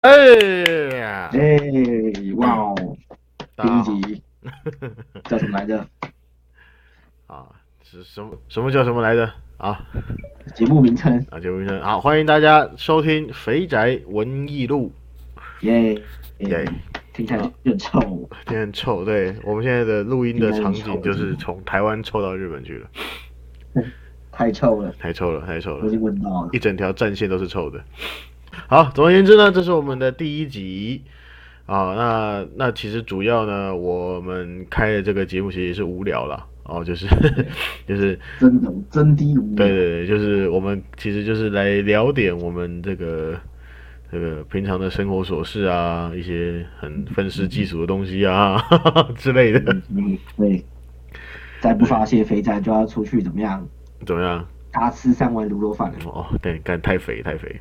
[0.00, 0.16] 哎
[0.96, 1.58] 呀，哎，
[2.36, 2.74] 哇哦，
[3.54, 4.22] 第一集。
[5.28, 5.86] 叫什么来着？
[7.26, 7.46] 啊，
[7.84, 9.30] 是什么什么叫什么来着？
[9.58, 9.78] 啊。
[10.54, 11.78] 节目名称，啊，节目名称。
[11.82, 14.90] 好，欢迎大家收听《肥宅文艺录。
[15.60, 15.94] 耶，》
[16.48, 16.64] 耶，
[17.12, 22.88] 听起来有点臭，今天很臭，对我们现在的录音的场景就是从台湾臭到日本去了，
[24.32, 25.84] 太臭了，太臭了，太臭了。
[25.84, 26.48] 我已，经闻到了。
[26.54, 26.58] 一。
[26.58, 27.84] 整条战线都是臭的。
[28.66, 31.02] 好，总而言之呢，这是我们的第一集
[31.66, 31.94] 啊。
[31.94, 36.46] 那那其实主要呢，我们开的这个节目其实也是无聊啦。
[36.64, 37.06] 哦，就是
[37.86, 43.36] 就是真的真低无对对对，就是我们其实就是来聊点我们这个
[44.12, 48.56] 这个平常的生活琐事啊，一些很愤世嫉俗的东西啊
[49.16, 50.64] 之类的，嗯，对，
[51.60, 53.66] 再不发泄肥宅就要出去怎么样？
[54.06, 54.46] 怎么样？
[54.70, 55.98] 大吃三碗卤肉饭了。
[56.04, 57.60] 哦，对，干太肥太肥。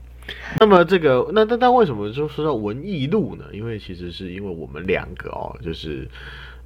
[0.59, 3.45] 那么这个，那那那为什么就说到文艺路呢？
[3.53, 6.07] 因为其实是因为我们两个哦，就是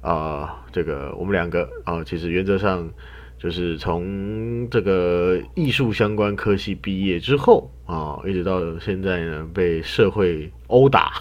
[0.00, 2.88] 呃，这个我们两个啊、其实原则上
[3.38, 11.12] 就是从这个艺术相关科系毕业之后啊、一直到现在呢，被社会殴打，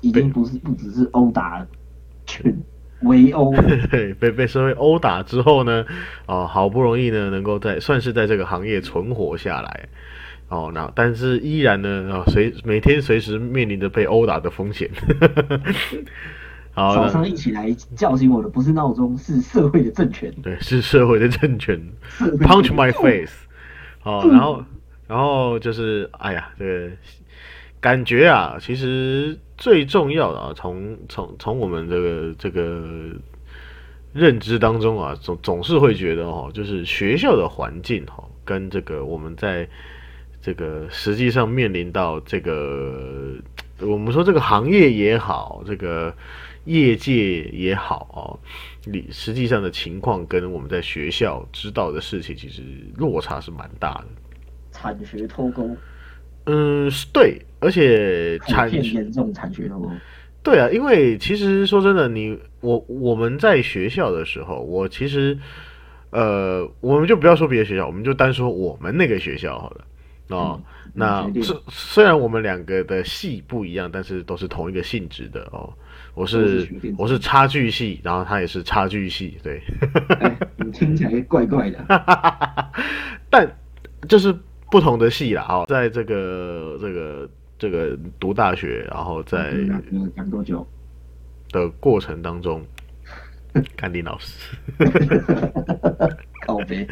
[0.00, 1.66] 已经不是不只是殴打
[3.04, 3.52] 围殴，
[3.90, 5.84] 对，被被社会殴打之后呢，
[6.26, 9.88] 哦，好不容易呢，能够在算是在这个行业存活下来，
[10.48, 14.90] 哦，那但是依然呢，啊、随每天随时面临着被殴打的风险。
[16.74, 20.32] 好，早上一起来叫醒我的不是闹钟，是社会的政权。
[20.42, 21.78] 对，是社会的政权
[22.18, 23.46] ，punch my face。
[24.00, 24.64] 好，然后
[25.06, 26.88] 然后就是，哎呀，这个
[27.82, 32.80] 感觉啊，其实最重要的啊，从从从我们这个这个
[34.12, 39.68] 认知当中啊，总总是会觉得哦，就是学校的环境哈、跟这个我们在
[40.40, 43.34] 这个实际上面临到这个，
[43.80, 46.14] 我们说这个行业也好，这个
[46.66, 48.38] 业界也好啊，
[48.84, 52.62] 你实际上的情况跟我们在学校知道的事情，其实
[52.96, 54.04] 落差是蛮大的。
[54.70, 55.76] 产学脱钩，
[56.44, 59.90] 嗯，是对，而且普产遍严重产学脱钩。
[60.42, 65.38] 对啊，因为其实说真的，你我我们在学校的时候，我其实
[66.10, 69.84] 呃，我们就不要说别的学校，我们就单说我们那个学校好了。
[70.28, 70.64] 哦，嗯
[70.94, 75.72] 那虽虽然我们两个的系不一样，但是都是同一个性质的哦。
[76.14, 79.62] 我是我是差距系，然后他也是差距系，对。
[80.20, 81.78] 哎，你听起来怪怪的。
[83.30, 83.50] 但
[84.08, 84.34] 就是
[84.72, 87.28] 不同的系啦，哦，在这个这个
[87.58, 90.66] 这个读大学，然后在嗯讲多久？
[91.50, 92.64] 的过程当中，
[93.76, 94.56] 甘林老师
[96.46, 96.88] 靠背，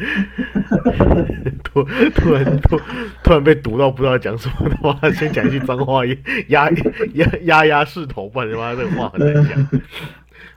[1.65, 1.83] 突
[2.13, 2.79] 突然突
[3.23, 6.05] 突然被读到不知道讲什么的话，先讲一句脏话，
[6.49, 6.69] 压
[7.15, 9.81] 压压压势头，不然他妈这个话很难讲。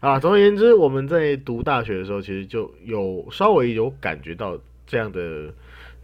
[0.01, 5.49] 啊，总而言之，我们在读大学的时候，其实就有稍微有感觉到这样的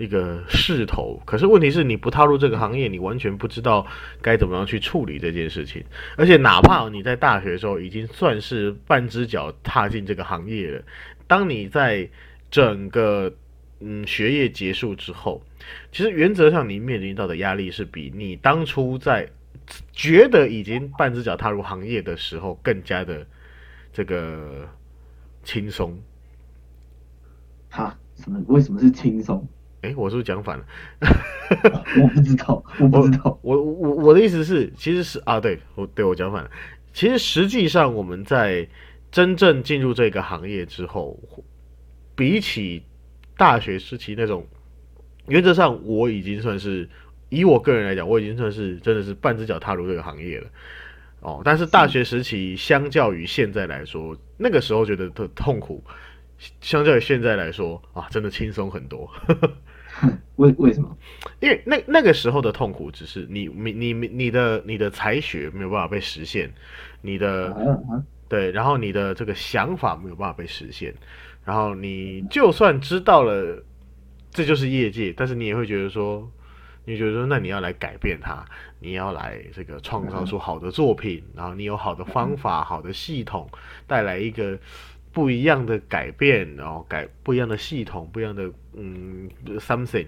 [0.00, 1.20] 一个势头。
[1.26, 3.86] 可是问题是你不踏入这个行业，你完全不知道
[4.22, 5.84] 该怎么样去处理这件事情。
[6.16, 10.82] 而且哪怕你在大学的时候已经算是半只脚踏进这个行业了，
[11.26, 12.08] 当你在
[12.50, 13.30] 整个
[13.80, 15.42] 嗯学业结束之后，
[15.92, 19.28] 其实原则上你面临到的压力是比你当初在
[19.92, 23.26] 觉得已经半只脚踏入行业的时候更加的
[23.92, 24.66] 这个
[25.44, 26.00] 轻松。
[27.68, 28.42] 哈，什么？
[28.48, 29.46] 为什么是轻松？
[29.82, 30.64] 诶，我是不是讲反了？
[32.02, 33.38] 我不知道，我不知道。
[33.42, 36.50] 我我我的意思是，其实是啊，对我对我讲反了。
[36.92, 38.68] 其实实际上我们在
[39.10, 41.18] 真正进入这个行业之后，
[42.14, 42.82] 比起
[43.36, 44.46] 大学时期那种，
[45.28, 46.88] 原则上我已经算是
[47.30, 50.46] 以我个人来讲，我已经算是真的是半只脚踏入这个行业了。
[51.20, 55.84] 哦，但是大学时期相较于现在来说，那个时候觉得特痛苦，
[56.60, 59.10] 相较于现在来说啊，真的轻松很多。
[60.36, 60.96] 为为什么？
[61.40, 66.50] 因为那那个时候的痛苦，只是你你你你的你的才学没有办法被实现，
[67.02, 67.54] 你的
[68.28, 70.94] 对，然后你的这个想法没有办法被实现，
[71.44, 73.62] 然后你就算知道了
[74.30, 76.30] 这就是业界，但是你也会觉得说，
[76.84, 78.42] 你觉得说，那你要来改变它，
[78.78, 83.50] 你要来这个创造出好的作品，然后你有好的方法、好的系统，
[83.86, 84.56] 带来一个
[85.12, 89.28] 不一样的改变，然后改不一样的系统，不一样的嗯
[89.58, 90.06] something。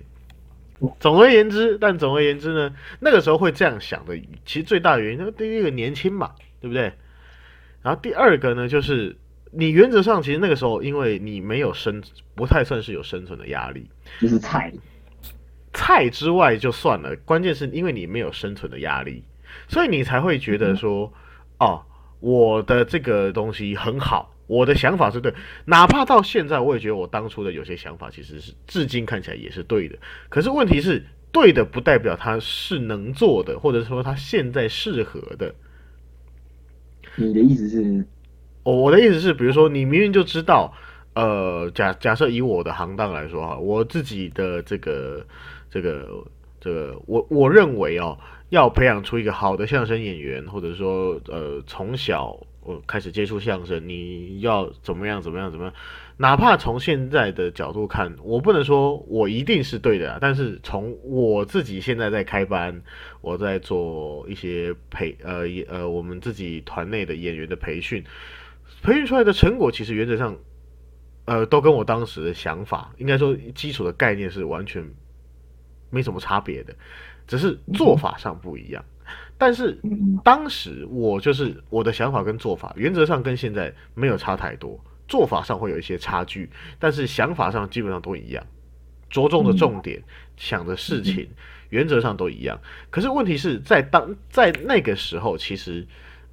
[0.99, 6.93] 总而言之，但总而言之呢，那个时候会这样想的，其实最大的原因，那第一个年轻嘛，对不对？
[7.82, 9.16] 然后第二个呢，就是
[9.52, 12.02] 你原则上其实那个时候，因为你没有生，
[12.34, 13.88] 不太算是有生存的压力，
[14.20, 14.72] 就是菜，
[15.72, 19.22] 菜之外就算了，关键是因为你没有生存的压力，
[19.69, 21.12] 所以你才会觉得说，
[21.58, 21.84] 哦，
[22.19, 25.32] 我的这个东西很好，我的想法是对，
[25.64, 29.96] 哪怕到现在，我也觉得我当初的有些想法其实是至今看起来也是对的。
[30.28, 31.02] 可是问题是，
[31.32, 35.54] 对的不代表他是能做的，或者说他现在适合的。
[37.16, 38.04] 你的意思是？
[38.62, 40.72] 我的意思是，比如说你明明就知道，
[41.14, 45.26] 呃，假假设以我的行当来说哈，我自己的这个
[45.70, 46.08] 这个
[46.60, 48.19] 这个，我我认为哦，
[48.50, 55.75] 要培养出一个好的相声演员，或者说呃，从小我开始接触相声，你要怎么样怎么样怎么样，
[56.17, 62.82] 哪怕从现在的角度看，我不能说我一定是对的，但是从我自己现在在开班，
[63.20, 68.05] 我在做一些培呃呃我们自己团内的演员的培训。
[68.82, 70.37] 培训出来的成果，其实原则上，
[71.25, 74.85] 呃，都跟我当时的想法，应该说基础的概念是完全
[75.91, 76.75] 没什么差别的，
[77.26, 78.85] 只是做法上不一样。
[79.43, 79.77] 但是
[80.23, 84.79] 当时我就是我的想法跟做法，原则上跟现在没有差太多，
[85.09, 86.49] 做法上会有一些差距，
[86.79, 88.47] 但是想法上基本上都一样，
[89.11, 90.00] 着重的重点、
[90.37, 91.29] 想的事情，
[91.71, 92.56] 原则上都一样。
[92.89, 95.85] 可是问题是在当在那个时候，其实。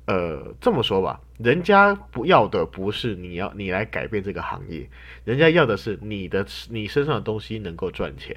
[0.06, 4.90] 呃，这么说吧，人家不要的不是你要你来改变这个行业，
[5.24, 8.36] 人家要的是你的你身上的东西能够赚钱。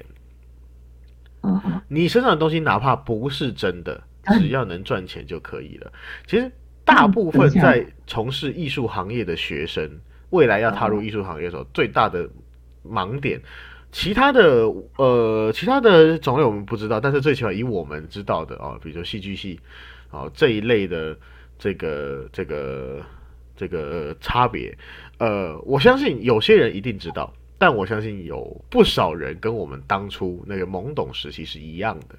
[1.87, 4.03] 你身上的东西哪怕不是真的，
[4.39, 5.91] 只要能赚钱就可以了。
[6.27, 6.51] 其实
[6.83, 9.89] 大部分在从事艺术行业的学生，
[10.29, 12.29] 未来要踏入艺术行业的时候，最大的
[12.85, 13.41] 盲点，
[13.91, 14.65] 其他的
[14.97, 19.59] 呃其他的种类我们不知道，但是最起码以我们知道的啊，比如说戏剧系
[20.11, 21.17] 啊这一类的。
[21.59, 23.01] 这个这个
[23.55, 24.75] 这个差别，
[25.19, 32.15] 呃，我相信有些人一定知道，但我相信有不少人跟我们当初那个懵懂时期是一样的，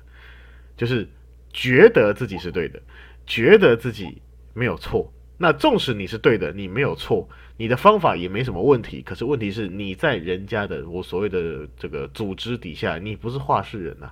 [0.79, 1.07] 就是
[1.55, 2.83] 觉得自己是对的，
[3.25, 4.21] 觉得自己
[4.53, 5.11] 没有错。
[5.39, 9.01] 那纵使你是对的，你没有错，你的方法也没什么问题。
[9.01, 14.11] 可是问题是你在人家的我所谓的这个组织底下，你不是话事人呐。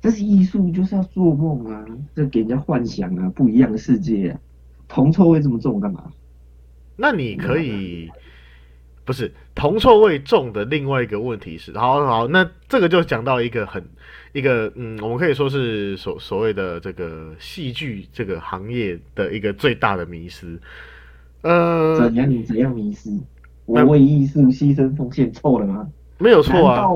[0.00, 4.38] 这是艺术，就是要做梦啊，这给人家幻想啊，不一样的世界。
[4.88, 6.10] 铜臭味这么重干嘛？
[6.96, 8.10] 那你可以，
[9.10, 13.84] 不是铜臭味重的另外一个问题是，好好，那这个就讲到一个很
[14.32, 20.56] 一个嗯，我们可以说是所所谓的这个戏剧这个行业的一个最大的迷失。
[21.42, 23.10] 呃，怎样怎样迷失？
[23.66, 25.88] 我为艺术牺牲奉献错了吗？
[26.18, 26.86] 没有错啊。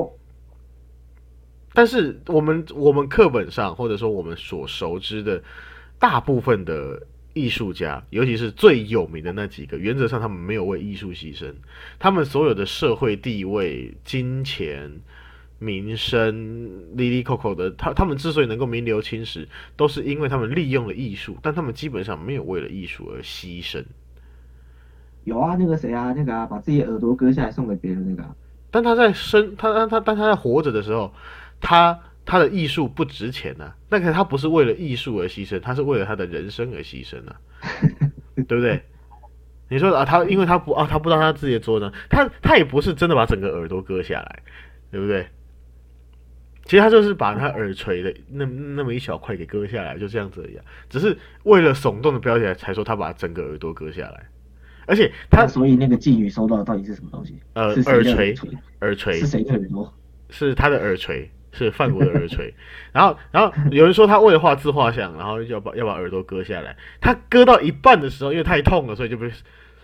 [1.73, 5.43] 但是我们我们课本上或者说我们所熟知的
[5.99, 6.97] 大部分的
[7.35, 11.53] 艺术家，尤其是最有名的那几个，原则上他们没有为艺术牺牲，
[11.99, 14.89] 他们所有的社会地位、金钱、
[15.59, 23.83] 名声、利利扣扣的，他他们之所以能够名留青史，都是因为他们利用了艺术，但他们基本上没有为了艺术而牺牲。
[25.25, 28.35] 有啊，那个谁啊，那个啊，把自己耳朵割下来送给别人那个，
[28.71, 31.13] 但他在生他他他但他在活着的时候。
[31.61, 37.35] 他他的艺术不值钱呢，那个他不是为了艺术而牺牲，他是为了他的人生而牺牲啊，
[38.47, 38.81] 对不对？
[39.69, 44.43] 你说啊，他因为他不啊，他不知道他自己的作呢，他他也不是真的把整个耳朵割下来，
[44.91, 45.27] 对不对？
[46.65, 54.27] 其实他就是把他耳垂的那那么一小块给割下来，就这样子一样，只是为了耸动的标题才说他把整个耳朵割下来，
[54.87, 57.39] 而且他所以那个妓女收到的到底是什么东西？
[57.53, 58.35] 呃，耳垂，
[58.81, 59.93] 耳垂是谁的耳朵？
[60.31, 61.29] 是他的耳垂。
[61.57, 62.53] 是范国的耳垂，
[62.91, 66.75] 然后，然后有人说他为了画自画像，然后要把要把耳朵割下来。
[66.99, 69.31] 他割到一半的时候，因为太痛了，所以就被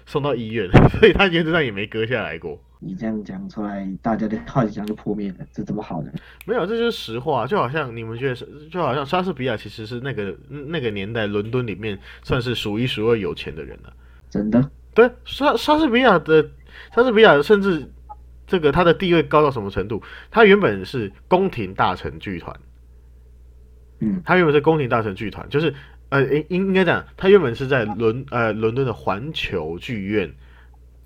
[0.05, 2.61] 送到医院， 所以他原则上也没割下来过。
[2.83, 6.11] 你这样讲出来，大家的幻想就破灭了，这怎么好呢？
[6.45, 7.47] 没有，这就是实话。
[7.47, 13.93] 就好像你们觉得是，就好像莎士比亚其实是那个那个年代伦敦里面算是数一数二有钱的人了。
[14.29, 14.69] 真的？
[14.93, 16.49] 对，莎莎士比亚的
[16.93, 17.89] 莎士比亚甚至。
[18.51, 20.03] 这个他的地位高到什么程度？
[20.29, 22.53] 他原本是宫廷大臣剧团，
[23.99, 25.73] 嗯，他原本是宫廷大臣剧团，就是
[26.09, 30.29] 呃，应应该讲，他原本是在伦呃伦敦的环球剧院，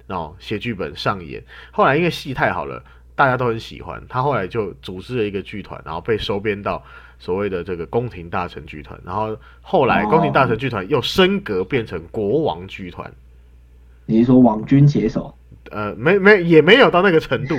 [0.08, 1.44] 然后写剧本上演。
[1.72, 2.84] 后来因为戏太好了，
[3.14, 6.84] 大家都很喜欢，他后来就组织了一个剧团，然后被收编到
[7.20, 9.00] 所谓的这个宫廷大臣剧团。
[9.06, 13.14] 然后后来宫廷大臣剧团又升格变成国王剧团。
[14.08, 15.32] 你是说王军携手？
[15.72, 17.56] 呃，没没也没有到那个程度，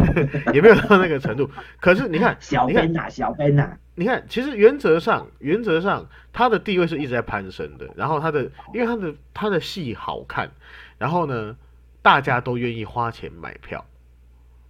[0.52, 1.48] 也没有到那个程度。
[1.80, 7.88] 可是你看，小编呐，小编呐，你看，其实原则上，原则上他的地位是一直在攀升的。
[7.96, 10.50] 然后他的，因为他的他的戏好看，
[10.98, 11.56] 然后呢，
[12.02, 13.84] 大家都愿意花钱买票。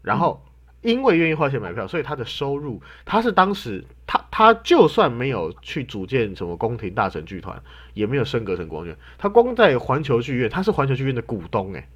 [0.03, 0.45] 然后
[0.83, 7.59] 因为愿意花钱买票，所以他的收入，他是当时他他就算没有去组建什么宫廷大神剧团，
[7.95, 11.89] 也没有升格成光院，他光在环球剧院，他是环球剧院的股东哎、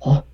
[0.00, 0.24] 哦，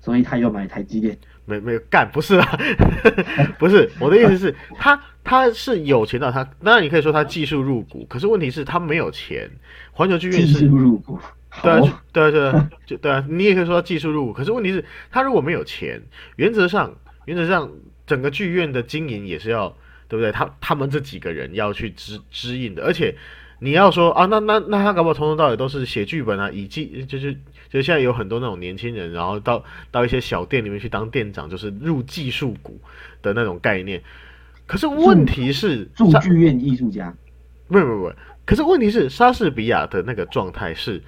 [0.00, 2.58] 所以他又买台积电，没没有干，不是啊，
[3.58, 9.50] 不是我的意思是，他他是有钱到他，当然你可以说他技术入股，可是问题是他没有钱。
[9.92, 11.18] 环球剧院技是术入股，
[11.62, 16.00] 对啊，对啊，对啊， 就对啊，你也可以说他技术入股，可是问题是，他如果没有钱，
[16.36, 16.94] 原则上
[17.26, 17.70] 原则上
[18.06, 19.68] 整个剧院的经营也是要，
[20.08, 20.32] 对不对？
[20.32, 23.14] 他他们这几个人要去支支应的，而且
[23.60, 27.32] 你要说啊，那那那他搞不好从头到尾都是写剧本啊，以及就是
[27.68, 32.80] 就现在有很多那种年轻人，然后到到一些小店里面去当店长，就是入技术股
[33.22, 34.02] 的那种概念。
[34.66, 37.14] 可是问题是，驻剧院艺术家，
[37.68, 38.12] 不不不，
[38.44, 41.02] 可是问题是，莎士比亚的那个状态是，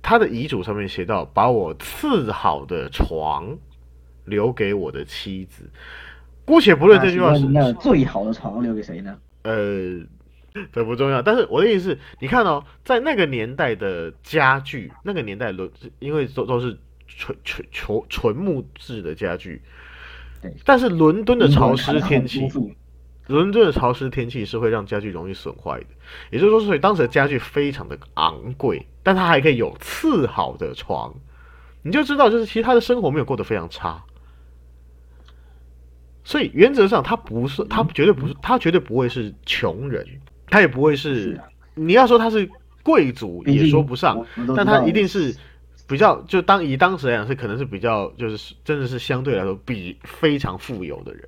[0.00, 3.56] 他的遗嘱上面写到，把我赐好的床
[4.24, 5.70] 留给我的妻子。
[6.44, 9.16] 姑且不论这句话是那最好的床留给谁呢？
[9.42, 10.00] 呃，
[10.72, 11.22] 这不重要。
[11.22, 19.62] 但是我的意思是，你看哦，在那个年代的家具，那个年代轮，因为都都是纯纯纯纯木质的家具
[20.40, 22.48] 对，但是伦敦的潮湿天气
[23.28, 25.86] 伦敦的潮湿天气是会让家具容易损坏的，
[26.30, 31.14] 也就是说，所以当时的家具非常的昂贵，但它还可以有次好的床，
[31.82, 34.04] 你就知道，就是其实他的生活没有过得非常差。
[36.24, 40.04] 所以原则上，他不是，他绝对不是，他绝对不会是穷人，
[40.52, 41.40] 他也不会是
[41.74, 42.46] 你要说他是
[42.82, 45.34] 贵族也说不上但他一定是
[45.88, 51.26] 比较，就当以当时来讲是可能是比较，就是真的是相对来说比非常富有的人。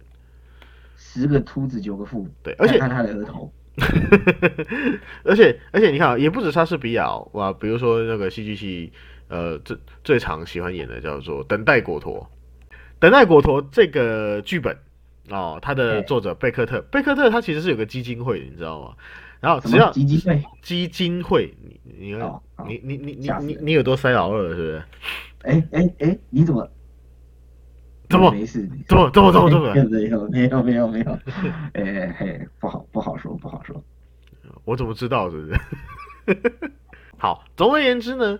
[0.96, 3.50] 十个秃子九个富，对而且看看他的额头，
[5.24, 8.92] 而且而且你看啊，也不止莎士比亚哦哇，比如说那个戏剧系，
[9.28, 12.28] 呃，最最常喜欢演的叫做《等待果陀》。
[12.98, 14.76] 《等待果陀》这个剧本
[15.30, 18.94] 哦，他的作者贝克特，贝克特他其实是有个基金会的，你知道吗？
[19.40, 20.42] 然后只要基金会？
[20.62, 21.54] 基金会，
[21.84, 22.14] 你
[22.64, 24.82] 你你你你你你你耳朵塞老二了是不是？
[25.42, 26.70] 哎哎哎，你怎么？
[28.08, 28.68] 怎么没事？
[28.86, 29.74] 怎么怎么怎么怎么？
[29.90, 31.18] 没有没有没有没有，
[31.72, 33.82] 哎嘿，不好不好说不好说。
[34.64, 35.46] 我怎么知道是不
[36.32, 36.70] 是？
[37.16, 38.38] 好，总而言之呢，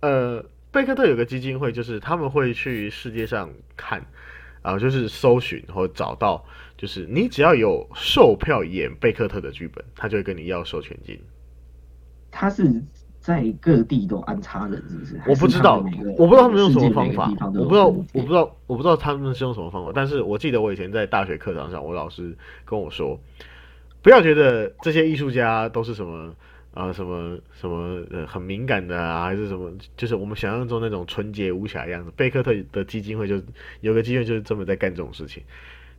[0.00, 4.04] 呃，贝克特有个基金会，就是他们会去世界上看，
[4.62, 6.44] 啊、就是搜寻或找到，
[6.76, 11.18] 就是你只要有售票演贝克特的剧本，他就会跟你要授权金。
[12.30, 12.82] 他是
[13.18, 15.20] 在各地都安插人，是不是？
[15.26, 15.84] 我不知道，
[16.16, 19.92] 我不知道他们用什么方法我不知道，我不知道，我不知道他们是用什么方法。
[19.94, 23.18] 但是我记得我以前在大学课堂上，我老师跟我说，
[24.02, 26.34] 不要觉得这些艺术家都是什么
[26.72, 32.12] 啊、什么什么呃很敏感的啊，还是什么，就是我们想象中那种纯洁无瑕的样子。
[32.16, 33.42] 贝克特的基金会就
[33.80, 35.42] 有个基金会就是这么在干这种事情。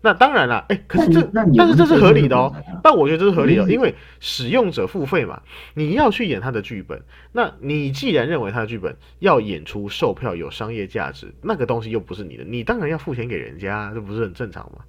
[0.03, 1.21] 那当然了，哎、可是这
[1.55, 2.51] 但是这是合理的哦。
[2.81, 5.43] 但我觉得这是合理的因为使用者付费嘛，
[5.75, 6.99] 你要去演他的剧本，
[7.31, 14.85] 那你既然认为他的剧本要演出售票有商业价值，那个东西又不是你的，你当然要付钱给人家，这不是很正常吗？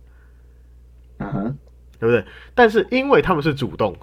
[1.18, 1.54] 啊哈，
[2.02, 2.24] 对不对？
[2.52, 3.94] 但是因为他们是主动，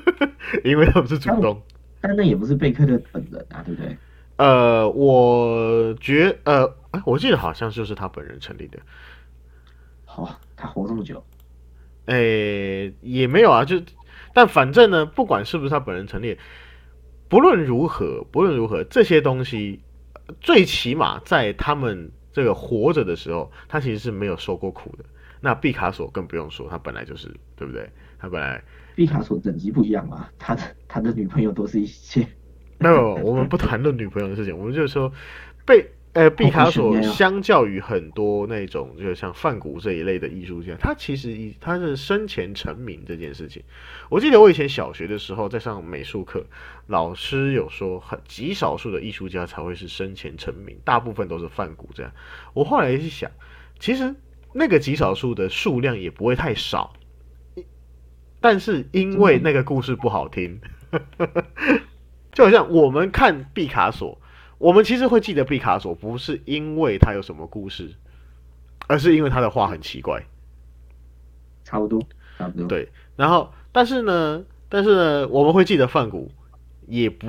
[0.64, 1.62] 因为他们是主动，
[1.98, 3.96] 但那也不是贝克的本人啊，对不对？
[4.36, 8.78] 呃，我觉呃，哎我记得好像就是他本人成立的，
[10.04, 11.24] 好、他活这么久，
[12.04, 13.80] 哎，也没有啊，就
[14.34, 16.36] 但反正呢，不管是不是他本人成立，
[17.30, 19.80] 不论如何，不论如何，这些东西
[20.12, 25.04] 呃最起码在他们这个活着的时候，他其实是没有受过苦的。
[25.40, 27.90] 那毕卡索更不用说，他本来就是，对不对？
[28.18, 28.62] 他本来
[28.96, 32.26] 毕卡索等级不一样嘛，他的他的女朋友都是一些
[32.78, 35.12] 没有，我们不谈论女朋友的事情，我们就是说，
[35.64, 43.62] 被呃毕卡索相较于很多那种就像梵谷这一类的艺术家，他其实以他是生前成名这件事情。
[44.08, 46.44] 我记得我以前小学的时候在上美术课，
[46.86, 52.10] 老师有说，很极少数的艺术家才会是生前成名，大部分都是梵谷这样。
[52.54, 53.30] 我后来一想，
[53.78, 54.14] 其实
[54.52, 56.94] 那个极少数的数量也不会太少，
[58.40, 60.60] 但是因为那个故事不好听。
[62.32, 64.18] 就好像我们看毕卡索，
[64.58, 67.94] 我们其实会记得毕卡索，不是因为他有什么故事，
[68.86, 70.24] 而是因为他的画很奇怪。
[71.64, 72.00] 差不多
[72.38, 72.66] 差不多。
[72.68, 76.30] 对，然后但是呢，但是呢，我们会记得范谷，
[76.86, 77.26] 也不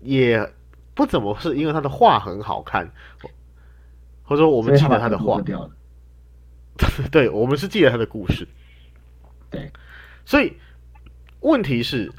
[0.00, 0.50] 也
[0.94, 2.90] 不怎么是因为他的画很好看，
[4.22, 5.42] 或者说我我们记得他的画。
[7.12, 8.46] 对，我们是记得他的故事。
[9.50, 9.70] 对，
[10.24, 10.54] 所以
[11.40, 12.10] 问题是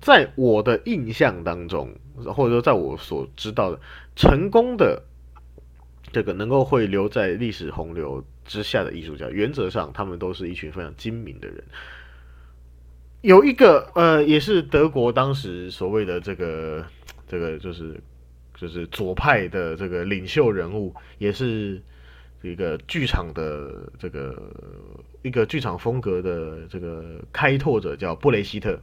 [0.00, 3.80] 在我的印象当中，或者说在我所知道的
[4.14, 5.02] 成功的
[6.12, 11.64] 这个能够会留在历史洪流之下的艺术家，原则上他们都是一群非常精明的人。
[13.22, 16.86] 有一个呃，也是德国当时所谓的这个
[17.26, 18.00] 这个就是
[18.54, 21.82] 就是左派的这个领袖人物，也是
[22.52, 24.40] 一个剧场的这个
[25.22, 28.80] 一个剧场风格的这个开拓者，叫布雷希特。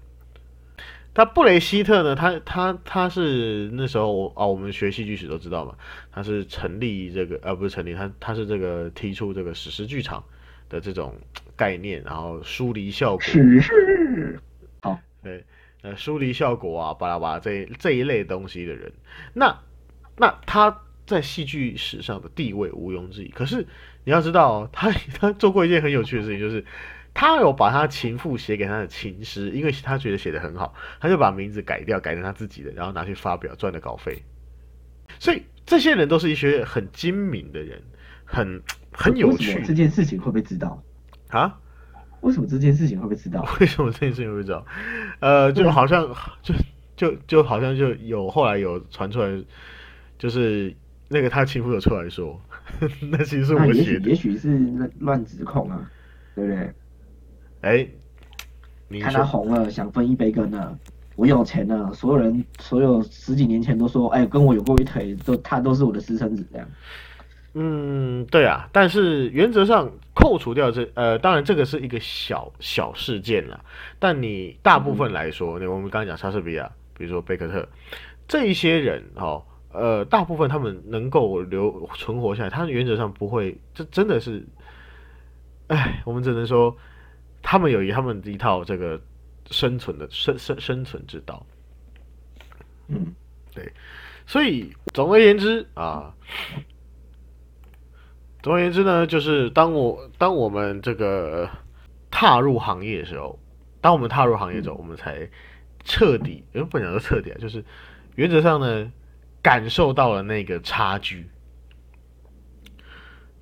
[1.15, 5.75] 他布雷希特呢，他他他是那时候啊，我们学戏剧史都知道嘛，
[6.12, 10.24] 他是成立这个呃不是成立，他他是这个提出这个史诗剧场
[10.70, 11.15] 的这种
[11.55, 13.22] 概念，然后疏离效果。
[13.22, 14.39] 史诗。
[14.82, 15.46] 好，对，
[15.84, 18.91] 呃，疏离效果啊，巴拉巴拉这这一类东西的人，
[19.34, 19.55] 那
[20.17, 23.29] 那他在戏剧史上的地位毋庸置疑。
[23.29, 23.65] 可是
[24.03, 26.65] 你要知道， 他他做过一件很有趣的事情，就是
[27.13, 34.24] 他有把他情妇写给他的情诗，因为他觉得写的很好，他就把名字改掉，改成他自己的，然后拿去发表，赚了稿费。
[35.19, 37.81] 所以这些人都是一些很精明的人，
[38.25, 39.62] 很很有趣。
[39.63, 40.81] 这件事情会不会知道
[41.29, 41.60] 啊？
[42.22, 43.45] 为什么这件事情会被知道？
[43.60, 44.65] 为什么这件事情会被知道？
[45.19, 46.10] 呃，就好像
[46.41, 46.55] 就
[46.95, 49.43] 就就好像就有后来有传出来，
[50.17, 50.74] 就是
[51.13, 52.38] 那个他情妇有出来说，
[53.10, 54.58] 那其实是我写的，也许是
[55.00, 55.89] 乱指控啊，
[56.36, 56.74] 对不对？
[57.62, 57.88] 哎，
[59.00, 60.77] 看他红了，想分一杯羹呢。
[61.15, 66.67] 我有钱了，所有人所有十几年前都说，哎，跟我有过一腿，都他都是我的私生子这样。
[67.53, 73.63] 嗯，对啊，但是原则上扣除掉这呃，当然这个是一个小小事件了，
[74.00, 77.70] 但你大部分来说，那我们刚刚讲莎士比亚，比如说贝克特
[78.27, 79.43] 这一些人哦，
[79.74, 84.46] 呃，大部分他们能够留存活下来，他原则上不会，这真的是，
[85.68, 86.77] 哎，我们只能说
[87.42, 89.01] 他们有一他们一套这个
[89.50, 91.46] 生存的生生生存之道。
[92.88, 93.13] 嗯，
[93.53, 93.74] 对，
[94.25, 96.13] 所以总而言之啊。
[98.42, 101.50] 总而言之呢，就是当我当我们这个
[102.12, 103.40] 踏入行业的时候，
[103.79, 105.29] 当我们踏入行业之后，我们才
[105.86, 107.64] 彻底，呃，不讲说彻底啊，就是
[108.16, 108.92] 原则上呢，
[109.44, 111.29] 感受到了那个差距，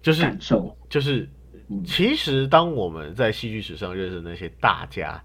[0.01, 1.29] 就是感受，就是
[1.85, 5.23] 其实当我们在戏剧史上认识那些大家，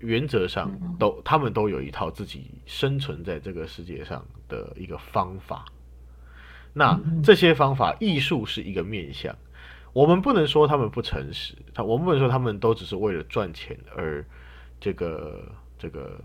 [0.00, 5.64] 原则上都他们都有一套自己生存在这个世界上的一个方法。
[6.74, 9.34] 那这些方法，艺术是一个面向，
[9.92, 14.26] 我们不能说他们不诚实，他我们不能说他们都只是为了赚钱而
[14.80, 16.20] 这个这个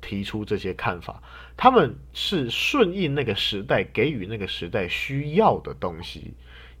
[0.00, 1.22] 提出这些看法，
[1.56, 6.34] 他们是顺应那个时代给予那个时代需要的东西，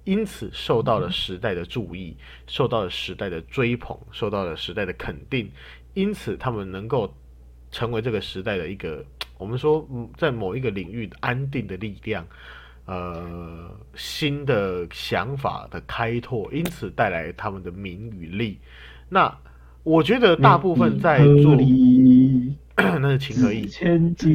[0.04, 5.50] 因此受到了时代的注意，受到了时代的追捧，受到了时代的肯定，
[5.94, 7.14] 因此他们能够
[7.70, 9.04] 成为这个时代的一个。
[9.36, 9.84] 我们说，
[10.16, 12.24] 在某一个领域安定的力量，
[12.86, 18.60] 呃，新的想法的开拓，因此带来他们的名与利。
[19.08, 19.36] 那
[19.82, 21.56] 我觉得大部分在做，
[23.00, 23.68] 那是情和义，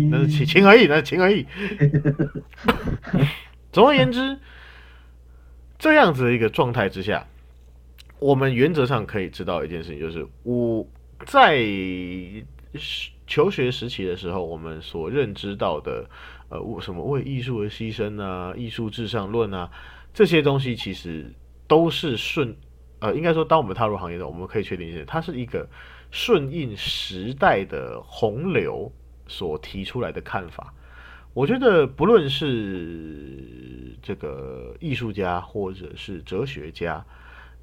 [0.09, 1.45] 那是情情和义，那是情和义。
[3.71, 4.37] 总而言之，
[5.77, 7.27] 这样子的一个状态之下，
[8.19, 10.87] 我们原则上可以知道一件事情，就是我
[11.25, 11.59] 在。
[13.25, 16.07] 求学时期的时候，我们所认知到的，
[16.49, 19.67] 呃，什么为艺术而牺牲啊，艺术至上论啊，
[20.13, 21.33] 这些东西其实
[21.67, 22.55] 都是顺，
[22.99, 25.67] 呃，应该说，当我们踏入行业的，我们可以确定一些，它是一个
[26.11, 28.91] 顺应时代的洪流
[29.27, 30.73] 所提出来的看法。
[31.33, 37.05] 我觉得，不论是这个艺术家或者是哲学家，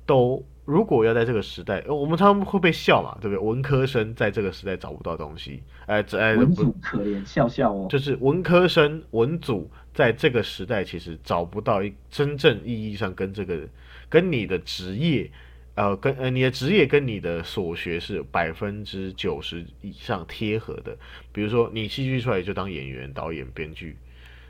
[0.04, 0.44] 都。
[0.64, 3.38] 如果要在这个时代，我们常常会被笑嘛，对不对？
[3.38, 7.87] 文科生在这个时代找不到东西，哎，哎，文组可怜，笑笑哦。
[7.88, 13.61] 就是文科生、文组在这个时代其实找不到一真正意义上跟这个、
[14.09, 15.30] 跟你的职业，
[15.77, 20.99] 呃，跟呃你的职业跟你的所学是百分之九十以上贴合的。
[21.33, 23.97] 比如说你戏剧出来就当演员、导演、编剧，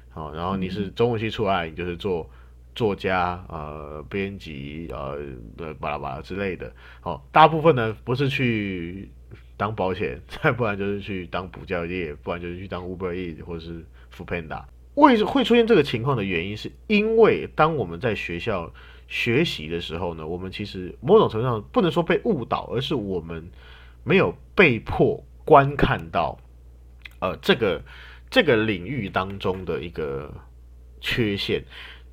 [0.08, 2.30] 好，然后你是中文系出来，你就是做。
[2.76, 5.18] 作家、呃，编辑、呃，
[5.56, 9.08] 呃，巴拉巴拉之类的，哦，大部分呢不是去
[9.56, 14.62] 当保险，再 不然就是去当补教业，不然就是去当 Uber E 或者是 f o o Panda。
[14.96, 18.70] 为会出现这个情况的原因，是因为当我们在学校
[19.08, 23.50] 学习的时候呢，我们其实某种程度上不能说被误导，而是我们
[24.04, 26.38] 没有被迫观看到，
[27.20, 27.82] 呃，这个
[28.28, 30.32] 这个领域当中的一个
[31.00, 31.64] 缺陷。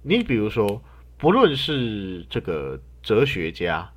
[0.03, 0.81] 你比如说，
[1.17, 3.91] 不论是这个哲学家，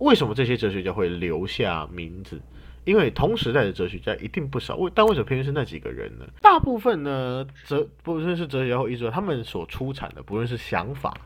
[0.00, 2.40] 为什么这些哲学家会留下名字？
[2.90, 6.26] 因为同时代的哲学家一定不少，为但为什么偏偏是那几个人呢？
[6.42, 11.16] 大部分呢，哲不论是哲学或艺术，他们所出产的，不论是想法、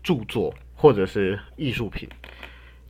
[0.00, 2.08] 著作或者是艺术品，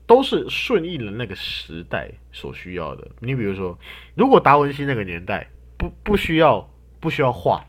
[0.06, 3.08] 都是顺应了那个时代所需要的。
[3.20, 3.78] 你比如说，
[4.14, 7.64] 如果达文西那个年代不不需要不需要画，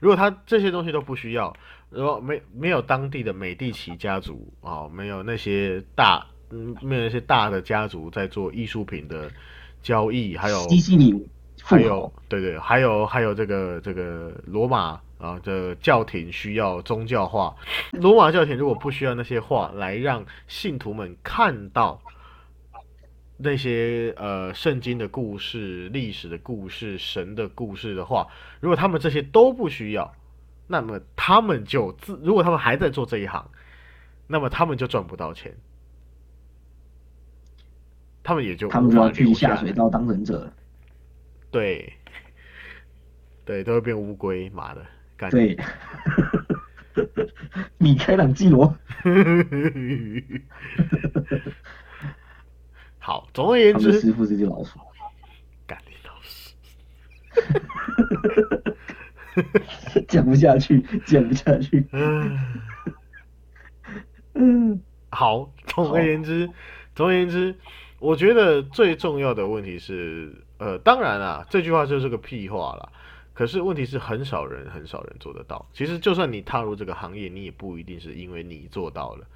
[0.00, 1.56] 如果他这些东西都不需要，
[1.90, 9.30] 然后没没有当地的美第奇家族啊、没有那些大嗯没有那些大的家族在做艺术品的
[9.82, 11.28] 交易，还有西西里
[11.62, 17.54] 还有，对对，还有还有这个这个罗马啊的教廷需要宗教化，
[17.92, 22.00] 罗马教廷如果不需要那些画来让信徒们看到
[23.36, 28.26] 那些呃圣经的故事、历史的故事、神的故事的话，
[28.60, 30.12] 如果他们这些都不需要，
[30.66, 33.50] 那么他们就自如果他们还在做这一行，
[34.26, 35.56] 那么他们就赚不到钱，
[38.22, 40.52] 他们也就他们就要去下水道当忍者。
[41.50, 41.92] 对，
[43.44, 44.84] 对，都会变乌龟，妈的，
[45.16, 45.30] 干。
[45.30, 45.56] 对，
[47.78, 48.76] 米开朗基罗，
[52.98, 54.78] 好，总而言之，师傅是只老鼠。
[55.66, 56.54] 干你老师，
[60.08, 61.86] 讲不下去，讲不下去。
[61.92, 62.38] 嗯，
[64.34, 66.50] 嗯，好，总而言之，
[66.94, 67.54] 总而言之，
[68.00, 72.92] 我觉得最重要的问题是，呃，当然啊，这句话就是个屁话啦。
[73.34, 75.64] 可是问题是，很少人，很少人做得到。
[75.72, 79.26] 其实，就算你踏入这个行业，你也不一定是因为你做到了，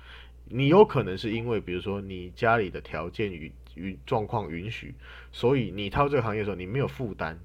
[0.47, 4.95] 你有可能是因为，比如说你家里的条件与与状况允许，
[5.31, 7.39] 所以你踏入这个行业的时候，你没有负担，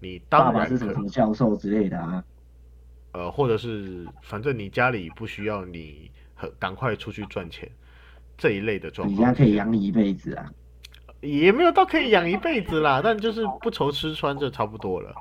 [0.00, 2.24] 你当然是什么教授之类的啊。
[3.12, 7.68] 呃，或者是反正你家里不需要你很赶快出去赚钱
[8.36, 10.52] 这一类的状你况，家可以养你一辈子啊。
[11.20, 15.14] 也没有到可以养一辈子啦，但就是不愁吃穿就差不多了。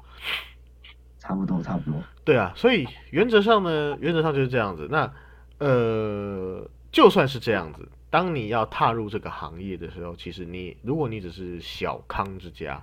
[1.19, 2.01] 差不多，差不多。
[2.23, 4.87] 对啊，所以原则上呢，原则上就是这样子。
[4.89, 5.11] 那
[5.59, 12.81] 呃，就算是这样子，当你要踏入这个行业的时候，其实你如果你只是小康之家，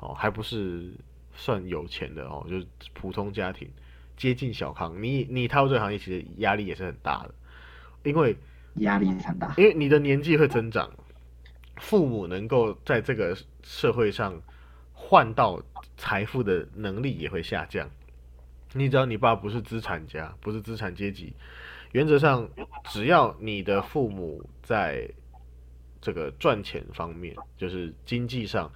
[0.00, 0.92] 哦，还不是
[1.34, 3.68] 算有钱的哦，就是普通家庭，
[4.16, 7.34] 接近小康，你你踏入这个行业，其实压力也是很大的，
[8.02, 8.36] 因为
[8.76, 9.52] 压力很大。
[9.58, 10.90] 因为你的年纪会增长，
[11.76, 14.40] 父母能够在这个社会上
[14.92, 15.60] 换到
[15.96, 17.88] 财富的能力也会下降。
[18.72, 21.32] 你只要你爸不是资产家，不是资产阶级，
[21.92, 22.48] 原则上
[22.84, 25.08] 只要你的父母在
[26.00, 28.70] 这个赚钱方面，就是经济上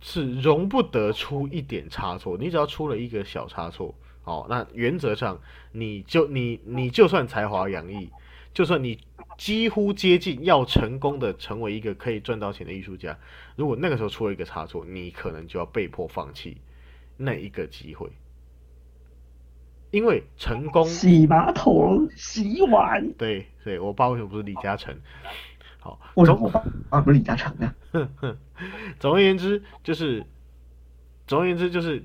[0.00, 2.38] 是容不得出一点差错。
[2.38, 5.40] 你只要出了一个小差错，哦，那原则上
[5.72, 8.08] 你就你你就算才华洋溢，
[8.54, 8.98] 就算你
[9.38, 13.16] 几乎接近要成功的成为一个可以赚到钱的艺术家，
[13.54, 16.58] 如果那个时候出了一个差错，你可能就要被迫放弃
[17.16, 18.10] 那一个机会，
[19.92, 23.12] 因为成功洗马桶、洗碗。
[23.12, 24.98] 对对，我爸为什么不是李嘉诚？
[25.78, 27.72] 好，总为什么我爸爸不是李嘉诚呢？
[28.98, 30.26] 总而言之，就是
[31.28, 32.02] 总而言之就是，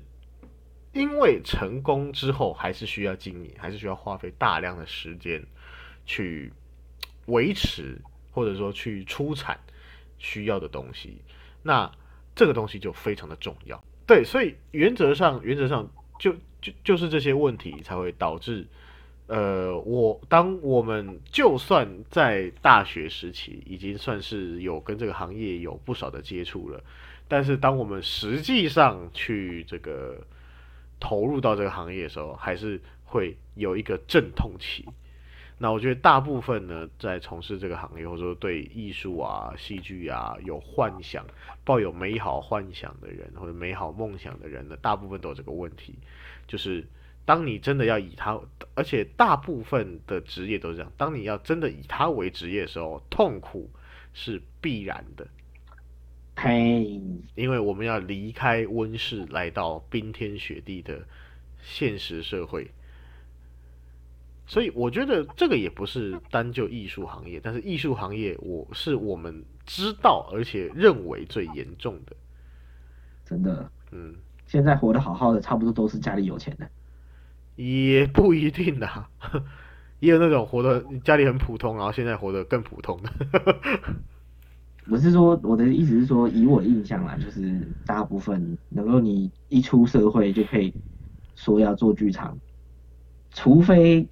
[0.92, 5.44] 因为成功之后还是需要经营，还是需要花费大量的时间
[6.06, 6.52] 去
[7.26, 8.00] 维持，
[8.32, 9.58] 或者说去出产
[10.18, 11.18] 需要的东西。
[11.62, 11.90] 那
[12.34, 13.82] 这个东西就非常的重要。
[14.06, 18.66] 对，所以原则上，原则上就就就是这些问题才会导致。
[19.26, 26.84] 呃，我当我们就算在大学时期已经算是有跟这个行业有不少的接触了，
[27.26, 30.18] 但是当我们实际上去这个
[31.00, 34.84] 投入到这个行业的时候，还是会有一个阵痛期。
[35.58, 41.24] 那我觉得大部分呢，在从事这个行业或者说对艺术啊、戏剧啊有幻想、
[41.64, 45.94] 抱有美好幻想的人或者美好梦想的人呢，大部分都有这个问题，
[46.46, 46.86] 就是。
[47.26, 48.38] 当你真的要以他，
[48.74, 50.92] 而且大部分的职业都是这样。
[50.98, 53.70] 当你要真的以他为职业的时候，痛苦
[54.12, 55.26] 是必然的，
[56.36, 57.00] 嘿！
[57.34, 61.02] 因为我们要离开温室，来到冰天雪地的
[61.62, 62.70] 现实社会。
[64.46, 72.14] 所以我觉得这个也不是单就艺术行业，但是艺术行业我是我们知道而且认为最严重的。
[73.24, 74.14] 真的，嗯，
[74.46, 76.68] 现在活得好好的，差不多都是家里有钱的。
[77.56, 78.88] 也不一定的，
[80.00, 83.10] 也有那种活得家里很普通，然后现在活得更普通的。
[84.90, 90.74] 我是说，我的意思是说，以我的印象啦，就是大部分能够你一出社会就可以
[91.34, 92.36] 说要做剧场，
[93.30, 94.06] 除非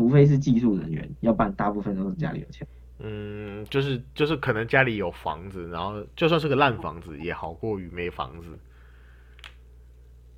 [0.00, 2.66] 除非是技术人员，要不然大部分都是家里有钱。
[3.00, 8.58] 嗯，就是就是可能家里有房子，然后就算是个烂房子，也好过于没房子。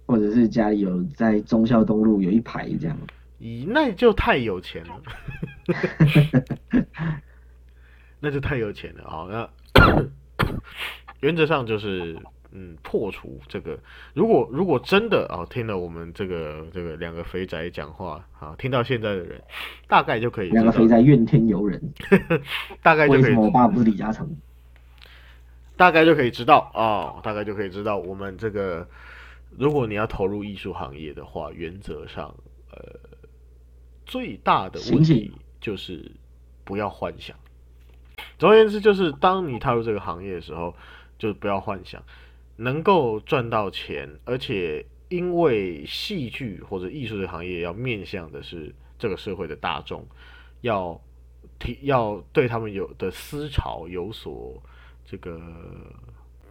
[0.04, 2.98] 或者是家里有在忠孝东路有一排这样，
[3.40, 5.00] 咦，那就太有钱了，
[8.18, 9.08] 那就太有钱了。
[9.08, 9.48] 好，那
[11.22, 12.18] 原则上就是，
[12.52, 13.78] 嗯，破除这个。
[14.14, 19.42] 如果如果真的哦，听了我们这个这个两个肥宅讲话，啊，听到现在的人，
[19.88, 21.80] 大概就可以两个肥宅怨天尤人，
[22.82, 24.36] 大概就可以为什么我爸不是李嘉诚？
[25.76, 28.86] 大概就可以知道哦，大概就可以知道我们这个，
[29.58, 32.32] 如果你要投入艺术行业的话，原则上，
[32.70, 33.00] 呃，
[34.04, 36.12] 最大的问题就是
[36.64, 37.34] 不要幻想。
[38.38, 40.76] 总而言之，就是当你踏入这个行业的时候，
[41.18, 42.00] 就不要幻想
[42.62, 50.06] 能够赚到钱，而且因为戏剧或者艺术的行业要面向的是这个社会的大众，
[50.60, 51.00] 要
[51.58, 54.62] 提要对他们有的思潮有所
[55.04, 55.40] 这个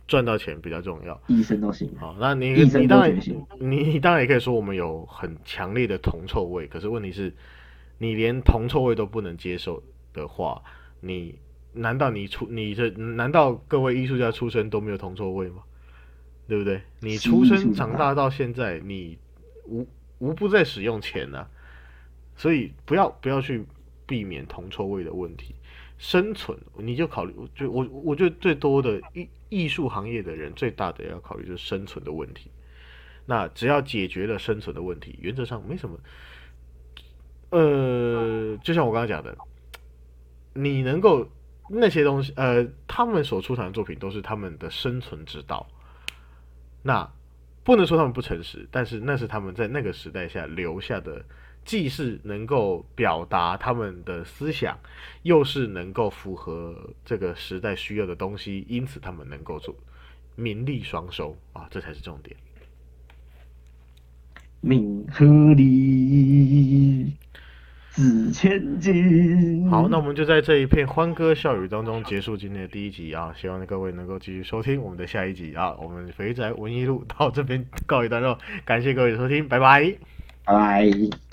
[0.06, 1.20] 赚到钱比较重要。
[1.28, 3.18] 医生都行，好，那你你当然
[3.60, 7.34] 你你当然也可以说我们有很强烈的铜臭味，可是问题是，
[8.00, 10.62] 你连铜臭味都不能接受的话，
[11.00, 11.40] 你
[11.72, 15.64] 难道你出你这难道各位艺术家出身都没有铜臭味吗？
[16.52, 16.82] 对不对？
[17.00, 19.18] 你出生长大到现在，你
[19.66, 19.88] 无
[20.18, 21.48] 无不在使用钱呐、
[22.36, 23.66] 所以不要不要去
[24.06, 25.56] 避免铜臭味的问题。
[25.98, 32.52] 生存，你就考虑，就我我觉得最多的艺艺术行业的人最大的要考虑就是生存的问题。
[33.26, 35.98] 那只要解决了生存的问题，原则上没什么。
[37.52, 39.38] 呃，就像我刚刚讲的，
[40.54, 41.26] 你能够
[41.70, 45.66] 那些东西，呃，他们所出产的作品都是他们的生存之道。
[46.84, 47.12] 那
[47.64, 51.24] 不能说他们不诚实，但是那是他们在那个时代下留下的，
[51.64, 54.80] 既是能够表达他们的思想，
[55.22, 59.76] 又是能够符合这个时代需要的东西，因此他们能够做
[60.36, 62.36] 名利双收啊，这才是重点。
[64.60, 67.12] 名和利
[67.92, 69.70] 自千金。
[69.70, 73.34] 好，那我们就在这一片欢歌笑语当中结束今天的第一集啊！
[73.36, 75.76] 希望各位能够继续收听我们的下一集啊！
[75.82, 79.94] 我们肥宅文艺路到这边告一段落，感谢各位的收听，拜拜。
[80.46, 81.31] 拜拜。